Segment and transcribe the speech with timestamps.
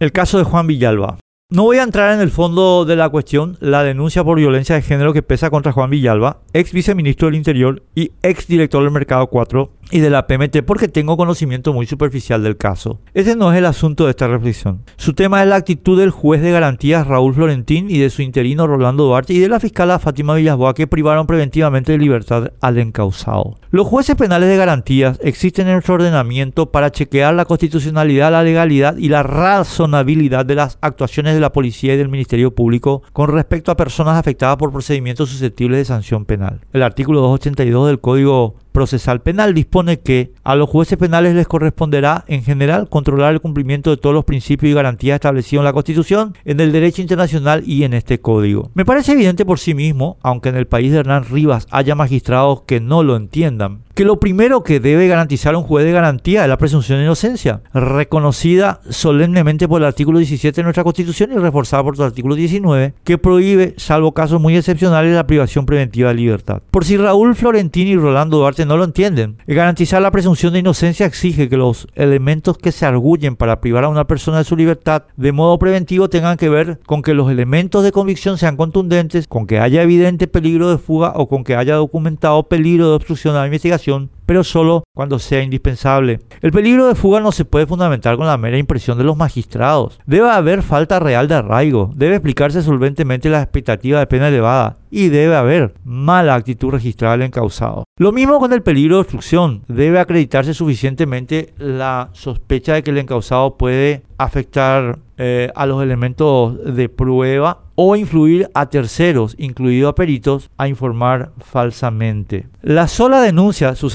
[0.00, 1.18] El caso de Juan Villalba.
[1.50, 4.82] No voy a entrar en el fondo de la cuestión, la denuncia por violencia de
[4.82, 9.26] género que pesa contra Juan Villalba, ex viceministro del Interior y ex director del Mercado
[9.26, 13.00] 4 y de la PMT porque tengo conocimiento muy superficial del caso.
[13.14, 14.82] Ese no es el asunto de esta reflexión.
[14.96, 18.66] Su tema es la actitud del juez de garantías Raúl Florentín y de su interino
[18.66, 23.58] Rolando Duarte y de la fiscala Fátima Villasboa que privaron preventivamente de libertad al encausado.
[23.70, 28.96] Los jueces penales de garantías existen en su ordenamiento para chequear la constitucionalidad, la legalidad
[28.96, 33.70] y la razonabilidad de las actuaciones de la policía y del Ministerio Público con respecto
[33.70, 36.60] a personas afectadas por procedimientos susceptibles de sanción penal.
[36.72, 42.24] El artículo 282 del Código procesal penal dispone que a los jueces penales les corresponderá
[42.28, 46.36] en general controlar el cumplimiento de todos los principios y garantías establecidos en la Constitución,
[46.44, 48.70] en el derecho internacional y en este código.
[48.74, 52.62] Me parece evidente por sí mismo, aunque en el país de Hernán Rivas haya magistrados
[52.68, 56.48] que no lo entiendan, que lo primero que debe garantizar un juez de garantía es
[56.48, 61.82] la presunción de inocencia, reconocida solemnemente por el artículo 17 de nuestra Constitución y reforzada
[61.82, 66.62] por el artículo 19, que prohíbe, salvo casos muy excepcionales, la privación preventiva de libertad.
[66.70, 71.04] Por si Raúl Florentini y Rolando Duarte no lo entienden, garantizar la presunción de inocencia
[71.04, 75.06] exige que los elementos que se arguyen para privar a una persona de su libertad
[75.16, 79.48] de modo preventivo tengan que ver con que los elementos de convicción sean contundentes, con
[79.48, 83.40] que haya evidente peligro de fuga o con que haya documentado peligro de obstrucción a
[83.40, 86.20] la investigación información pero solo cuando sea indispensable.
[86.42, 89.98] El peligro de fuga no se puede fundamentar con la mera impresión de los magistrados.
[90.04, 95.08] Debe haber falta real de arraigo, debe explicarse solventemente la expectativa de pena elevada y
[95.08, 97.84] debe haber mala actitud registrada del encausado.
[97.96, 102.98] Lo mismo con el peligro de obstrucción, debe acreditarse suficientemente la sospecha de que el
[102.98, 109.94] encausado puede afectar eh, a los elementos de prueba o influir a terceros, incluido a
[109.94, 112.48] peritos, a informar falsamente.
[112.60, 113.94] La sola denuncia, sus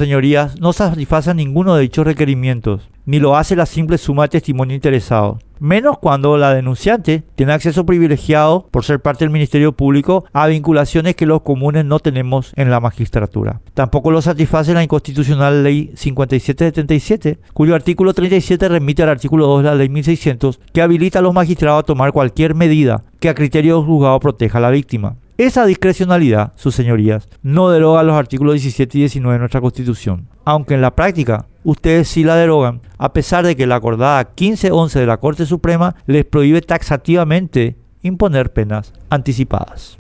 [0.60, 5.40] no satisface ninguno de dichos requerimientos, ni lo hace la simple suma de testimonio interesado
[5.64, 11.16] menos cuando la denunciante tiene acceso privilegiado por ser parte del Ministerio Público a vinculaciones
[11.16, 13.62] que los comunes no tenemos en la magistratura.
[13.74, 19.70] Tampoco lo satisface la inconstitucional Ley 5777, cuyo artículo 37 remite al artículo 2 de
[19.70, 23.78] la Ley 1600, que habilita a los magistrados a tomar cualquier medida que a criterio
[23.78, 25.16] del juzgado proteja a la víctima.
[25.38, 30.76] Esa discrecionalidad, sus señorías, no deroga los artículos 17 y 19 de nuestra Constitución, aunque
[30.76, 35.08] en la práctica ustedes sí la derogan, a pesar de que la acordada 1511 de
[35.08, 39.92] la Corte Suprema les prohíbe taxativamente imponer penas anticipadas.